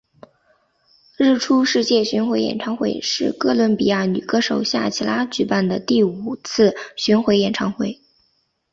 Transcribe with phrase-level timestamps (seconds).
[1.15, 8.01] 日出世界巡回演唱会是哥伦比亚女歌手夏奇拉举办的第五次巡回演唱会。